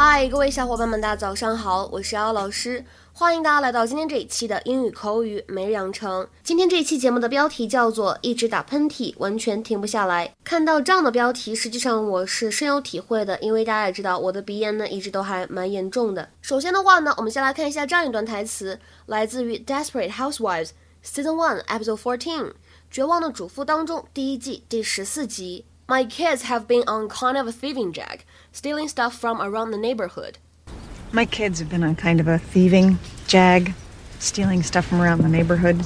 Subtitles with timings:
[0.00, 6.24] 嗨，各位小伙伴们，大家早上好，我是瑶老师，欢迎大家来到今天这一期的英语口语每日养成。
[6.44, 10.32] 今天这一期节目的标题叫做“一直打喷嚏，完全停不下来”。
[10.44, 16.28] 看到这样的标题，实际上我是深有体会的，因为大家也知道我的鼻炎呢一直都还蛮严重的。
[16.42, 20.68] 首先的话呢，我们先来看一下这样一段台词，来自于《Desperate Housewives》
[21.04, 22.44] Season One Episode Fourteen，
[22.88, 25.64] 《绝望的主妇》当中第一季第十四集。
[25.87, 30.37] My kids have been on kind of a thieving jag, stealing stuff from around the neighborhood.
[31.11, 33.73] My kids have been on kind of a thieving jag,
[34.19, 35.85] stealing stuff from around the neighborhood.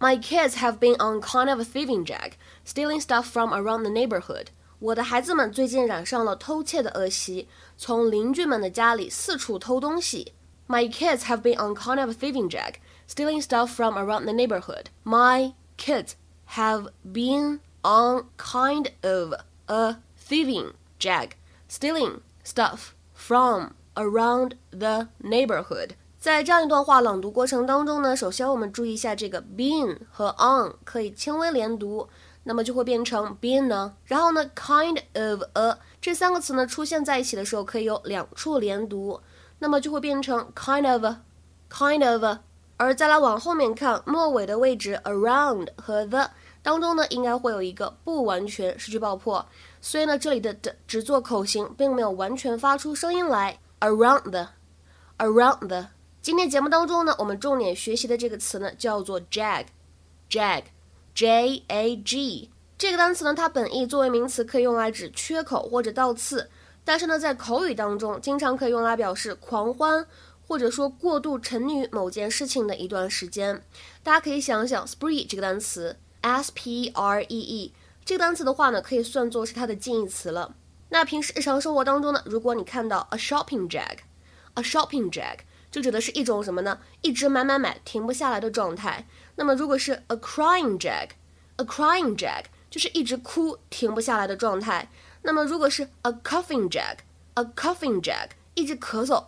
[0.00, 3.90] My kids have been on kind of a thieving jag, stealing stuff from around the
[3.90, 4.50] neighborhood.
[4.80, 10.32] 我的孩子们最近染上了偷窃的恶习，从邻居们的家里四处偷东西。
[10.68, 12.74] My kids have been on kind of a thieving jag,
[13.08, 14.90] stealing stuff from around the neighborhood.
[15.02, 16.12] My kids
[16.56, 19.34] have been on kind of
[19.66, 21.30] a thieving jag,
[21.68, 25.90] stealing stuff from around the neighborhood。
[26.18, 32.08] 在这样一段话朗读过程当中呢，首先我们注意一下这个 been 和 on 可以轻微连读，
[32.42, 33.94] 那么就会变成 been 呢。
[34.04, 39.20] 然后呢，kind of a 这三个词呢出现在一起的时候可以有两处连读，
[39.60, 42.38] 那么就会变成 kind of，kind of。
[42.76, 46.30] 而再来往后面看，末尾的位置 around 和 the。
[46.63, 49.45] 当中呢，应该会有一个不完全失去爆破，
[49.81, 53.59] 所以呢，这里的的只做口型，并没有完全发出声音来。
[53.81, 55.89] Around the，around the。
[56.21, 62.49] 今天节目当中呢，我们重点学习的这个词呢，叫做 jag，jag，j a g。
[62.77, 66.49] 这个单词呢，它本意作为名词可以用来指缺口或者倒刺，
[66.85, 70.07] 但是呢，在口语当中，经常可以用来表示狂欢，
[70.47, 73.61] 或者说过度沉溺于某件事情的一段时间。
[74.01, 75.97] 大家可以想想 spree 这个单词。
[76.23, 77.73] S P R E E
[78.05, 80.55] 这个单词的话呢，可以算作是它的近义词了。
[80.89, 85.39] 那平时日常生活当中呢，如果你看到 a shopping jag，a shopping jag
[85.69, 86.79] 就指的是一种什么呢？
[87.01, 89.05] 一直买买买，停不下来的状态。
[89.35, 94.89] 那么如果是 a crying jag，a crying jag 就是一直哭，停不下来的状态。
[95.23, 99.25] 那么如果是 a coughing jag，a coughing jag 一直咳嗽，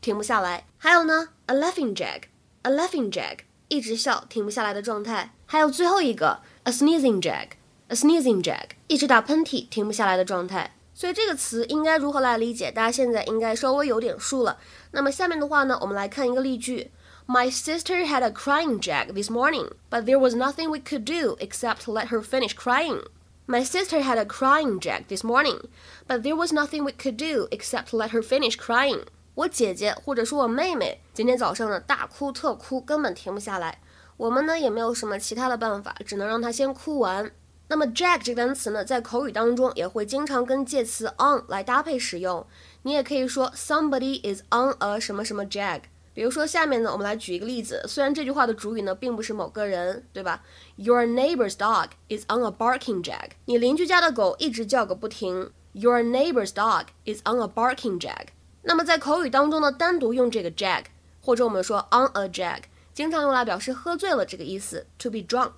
[0.00, 0.66] 停不下来。
[0.78, 5.33] 还有呢，a laughing jag，a laughing jag 一直笑，停不下来的状态。
[5.45, 10.75] 还有最后一个 a sneezing jag，a sneezing jag，一直打喷嚏停不下来的状态。
[10.93, 12.71] 所以这个词应该如何来理解？
[12.71, 14.57] 大家现在应该稍微有点数了。
[14.91, 16.91] 那么下面的话呢，我们来看一个例句：
[17.25, 21.83] My sister had a crying jag this morning, but there was nothing we could do except
[21.85, 23.03] let her finish crying.
[23.47, 25.69] My sister had a crying jag this morning,
[26.07, 29.05] but there was nothing we could do except let her finish crying.
[29.34, 33.80] 我姐姐或者说我妹妹今天早上呢大哭特哭，根本停不下来。
[34.16, 37.32] 我们呢也没有什么其他的办法，只能让她先哭完。
[37.66, 42.46] 那么 jag 这个单词呢，在口语当中也会经常跟介词 on 来搭配使用。
[42.82, 45.80] 你也可以说 somebody is on a 什么什么 jag。
[46.12, 47.82] 比如说下面呢，我们来举一个例子。
[47.88, 50.44] 虽然这句话的主语呢并不是某个人，对吧
[50.76, 53.30] ？Your neighbor's dog is on a barking jag。
[53.46, 55.50] 你邻居家的狗一直叫个不停。
[55.72, 58.28] Your neighbor's dog is on a barking jag。
[58.64, 60.84] 那么在口语当中呢，单独用这个 jag，
[61.20, 62.62] 或者我们说 on a jag。
[62.94, 65.52] 经常用来表示喝醉了这个意思，to be drunk。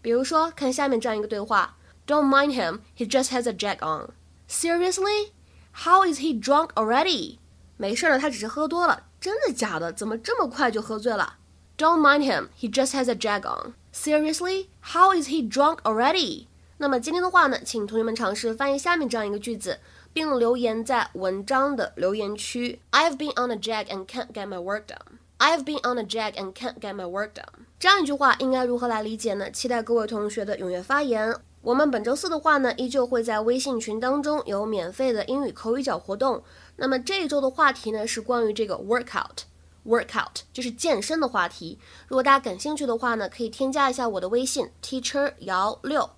[0.00, 1.76] 比如说，看下面这样一个对话
[2.06, 4.10] ：Don't mind him, he just has a jag on.
[4.48, 5.30] Seriously?
[5.72, 7.38] How is he drunk already?
[7.76, 9.04] 没事的，他只是喝多了。
[9.18, 9.92] 真的假的？
[9.92, 11.38] 怎么这么快就喝醉了
[11.78, 13.72] ？Don't mind him, he just has a jag on.
[13.92, 14.66] Seriously?
[14.92, 16.46] How is he drunk already?
[16.76, 19.80] 那么今天的话呢，请同学们尝试翻译下面这样一个句子，
[20.14, 22.80] 并留言在文章的留言区。
[22.92, 25.18] I've been on a jag and can't get my work done.
[25.36, 27.66] I've been on a jag and can't get my work done。
[27.78, 29.50] 这样一句话应该如何来理解呢？
[29.50, 31.36] 期待各位同学的踊跃发言。
[31.60, 36.42] 我们本周四的话呢，依旧会在微信群当中有免费的英语口语角活动。
[36.76, 41.78] 那么这一周的话题呢是关于这个 workout，workout 就是健身的话题。
[42.06, 46.10] 如果大家感兴趣的话呢，可以添加一下我的微信 teacher 姚六，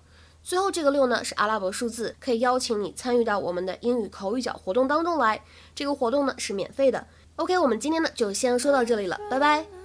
[0.47, 5.43] 最后这个六呢是阿拉伯数字，可以邀请你参与到我们的英语口语角活动当中来。
[5.75, 7.05] 这个活动呢是免费的。
[7.35, 9.76] OK，我们今天呢就先说到这里了，拜拜。